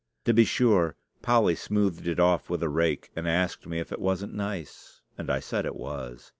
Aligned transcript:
To 0.25 0.33
be 0.33 0.45
sure, 0.45 0.95
Polly 1.21 1.53
smoothed 1.53 2.07
it 2.07 2.19
off 2.19 2.49
with 2.49 2.63
a 2.63 2.69
rake 2.69 3.11
and 3.15 3.27
asked 3.27 3.67
me 3.67 3.77
if 3.79 3.91
it 3.91 4.01
wasn't 4.01 4.33
nice; 4.33 5.01
and 5.15 5.29
I 5.29 5.39
said 5.39 5.63
it 5.63 5.75
was. 5.75 6.27